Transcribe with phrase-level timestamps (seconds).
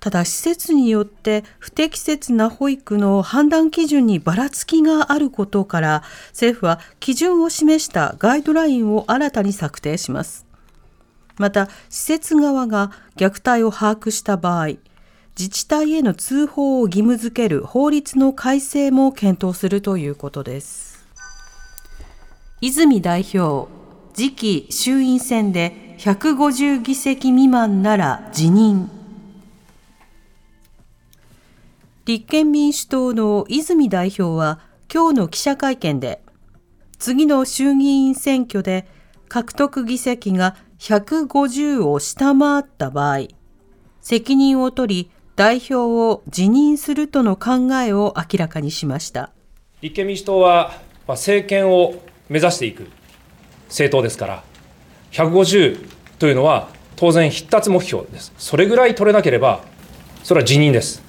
[0.00, 10.46] ただ施設によって不適切な保育の判断基準にばらつきがあることから政府は基準を示したガイドラインを新たに策定します。
[11.36, 14.68] また施設側が虐待を把握した場合
[15.38, 21.06] 自治体への通報を義務付ける法律の改正も検討するということです。
[22.60, 23.70] 泉代表
[24.14, 28.97] 次期衆院選で150議席未満なら辞任。
[32.08, 36.22] 立憲民主党の泉代表は今日の記者会見で
[36.98, 38.88] 次の衆議院選挙で
[39.28, 43.26] 獲得議席が150を下回った場合
[44.00, 49.30] 責任を取り代表を辞任するとの考えを明らかにしました。
[49.82, 51.94] 立憲民主党は政権を
[52.30, 52.86] 目指していく
[53.66, 54.44] 政党ですから
[55.12, 55.86] 150
[56.18, 58.32] というのは当然必達目標です。
[58.38, 59.60] それぐらい取れなければ
[60.24, 61.06] それは辞任です。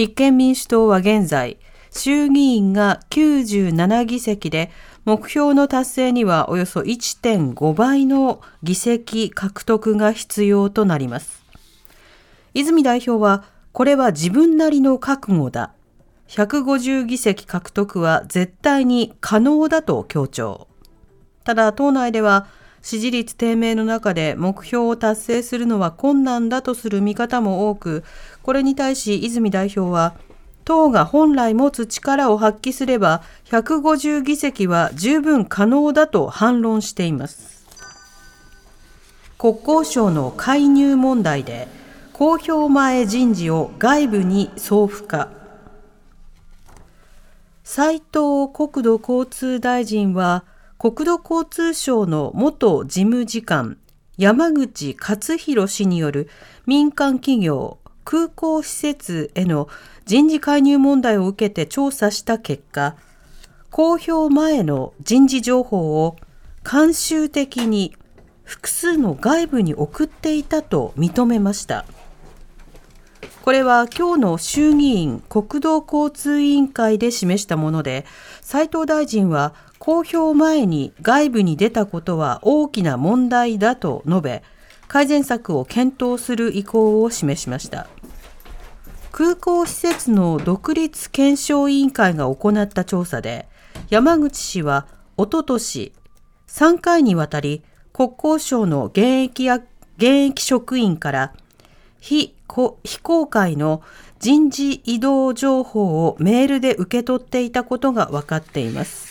[0.00, 1.58] 立憲民主党は現在、
[1.90, 4.70] 衆議院が97議席で、
[5.04, 11.44] 目標の達成にはおよそ1.5倍の議席獲得が必要となります。
[12.54, 15.74] 泉代表は、これは自分なりの覚悟だ。
[16.28, 20.68] 150議席獲得は絶対に可能だと強調。
[21.44, 22.46] ただ、党内では、
[22.82, 28.04] 支持率低迷の中で目標を達成するのは困難だとする見方も多く、
[28.42, 30.14] これに対し泉代表は、
[30.64, 37.66] 党が本来持つ力を発揮すれば150議席は十分可能だと反論しています。
[39.36, 41.66] 国交省の介入問題で
[42.12, 45.30] 公表前人事を外部に送付か
[47.64, 50.44] 斉藤国土交通大臣は
[50.82, 53.76] 国土交通省の元事務次官
[54.16, 56.30] 山口勝弘氏による
[56.64, 59.68] 民間企業空港施設への
[60.06, 62.96] 人事介入問題を受けて調査した結果、
[63.68, 66.16] 公表前の人事情報を
[66.64, 67.94] 慣習的に
[68.42, 71.84] 複数の外部に送っていたと認めました。
[73.42, 78.06] これは今日の衆議院国土交通委員会で示したもので、
[78.40, 84.42] 斉藤大臣は公表前に外部に出たことは大きな問題だと述べ、
[84.88, 87.88] 改善策を検討する意向を示しました。
[89.10, 93.48] 空港施設の独立検証委員会が行った調査で、
[93.88, 94.86] 山口氏は
[95.16, 95.94] おととし
[96.48, 97.62] 3回にわたり
[97.94, 99.56] 国交省の現役や
[99.96, 101.32] 現役職員から
[102.00, 102.36] 非
[102.84, 103.82] 非公開の
[104.18, 109.09] 人事異動情報をメールで受け取っていたことが分かっています。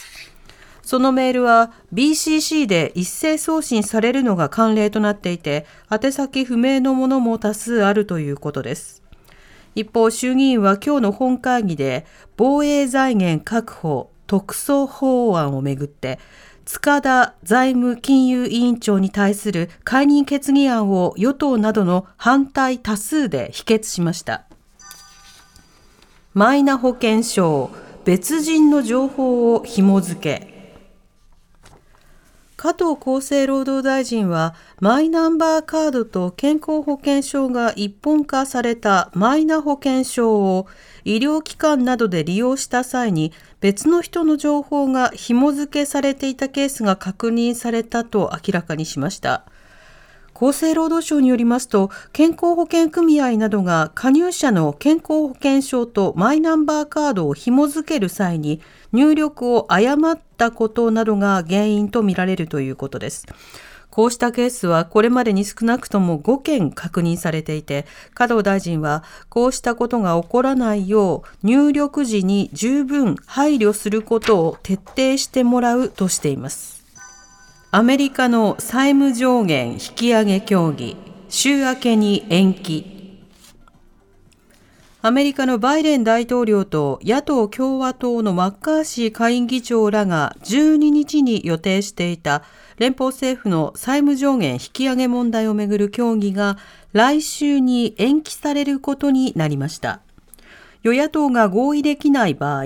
[0.90, 9.04] そのメールは BCC で一斉送信されるのが慣例となっていて、宛先不明のものも多数あるということです。
[9.76, 12.08] 一方、衆議院は今日の本会議で
[12.38, 16.18] 防衛財源確保特措法案をめぐって
[16.66, 24.46] 塚田財務金融委員長に対する解任決議案を与党などの反対多数で否決しました。
[26.34, 27.70] マイナ保険証
[28.06, 30.49] 別人の情報を紐付け
[32.62, 40.68] 加藤厚生労働大臣はマイナンバーカードと健康保険証が一本化されたマイナ保険証を
[41.06, 49.46] 医療機関などで利用した際に別の人の情報が紐付けされていたケースが確認されたと明らかにしました。
[50.36, 63.26] 厚生労働省によりますと、健康保険組合などが加入者の健康保険証とマイナンバーカードを紐付ける際に、入力を誤ったことなどが原因とみられるということです。
[63.90, 76.86] こうしたケースはこれまでに少なくとも5件確認されていて、加藤大臣はこうしたことが起こらないよう入力時に十分配慮することを徹底してもらうとしています。
[77.72, 80.96] アメリカの債務上限引き上げ協議、
[81.30, 82.99] 週明けに延期。
[85.02, 92.44] アメリカのバイデン大統領と野党共和党のマッカーシー下院議長らが12日に予定していた
[92.80, 96.58] 連邦政府の債務上限引き上げ問題をめぐる協議が
[96.92, 100.02] 来週に延期されることになりました。
[100.84, 102.66] 与野党が合意できない場合、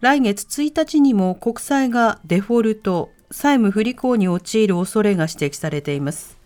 [0.00, 6.36] 来月1日にも国債がデフォルト、債務不履行に陥る恐れが指摘されています。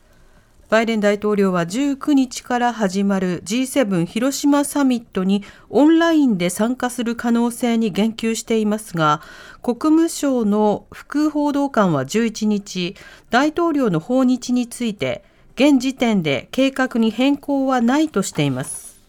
[0.68, 9.22] バイデン大統領は19日から始まる G7 広島サミットにオンラインで参加する可能性に言及していますが、
[9.62, 12.96] 国務省の副報道官は11日、
[13.30, 15.24] 大統領の訪日について、
[15.54, 19.00] 現時点で計画に変更はないとしています。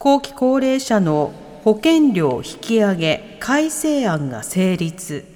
[0.00, 1.32] 後期高齢者の
[1.62, 5.35] 保険料引き上げ改正案が成立。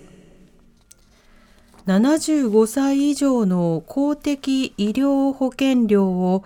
[1.91, 6.45] 75歳以上の公的医療保険料を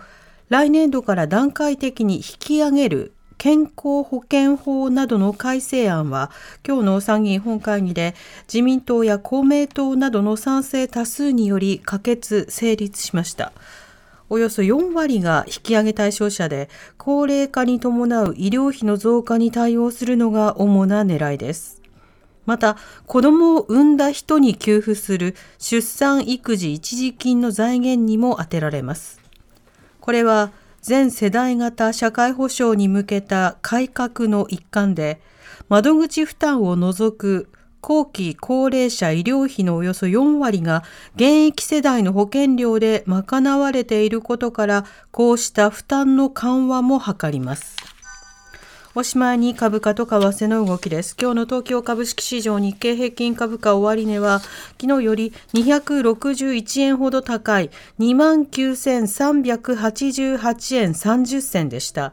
[0.48, 6.30] 来年度から段階的に引き上げる健康保険法などの改正案は
[6.66, 8.14] 今日の参議院本会議で
[8.48, 13.52] 自民党や公明党などの賛成多数により可決成立しました。
[14.30, 21.83] およそ4割が引き上げ対象者で高齢化に伴う医療費の増加に対応するのが主な狙いです。
[22.46, 22.76] また、
[23.06, 29.20] 子供を産んだ人に給付する出産育児一時金の財源にも充てられます。
[30.00, 30.52] これは
[30.82, 35.20] 全世代型社会保障に向けた改革の一環で、
[35.68, 37.48] 窓口負担を除く
[37.80, 40.84] 後期高齢者医療費のおよそ4割が
[41.16, 47.93] 現役世代の保険料で賄われていることから、こうした負担の緩和も図ります。
[48.96, 51.16] おしまいに株価と為替の動きです。
[51.20, 54.38] 今日の東京株式市場日経平均株価終値は
[54.80, 62.12] 昨日より261円ほど高い29,388円30銭でした。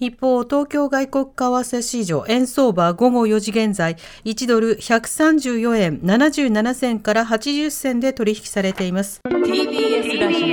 [0.00, 9.20] 一方、東京外国為替市場円相場午後4時現在、1ドル134円77銭から80銭で取引されています。
[9.26, 10.46] TBS ラジオ。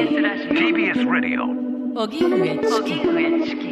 [0.53, 1.43] TBS ラジオ。
[2.03, 2.99] 荻上チキ。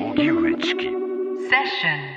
[0.06, 1.06] 荻上チキ。
[1.49, 2.16] Session.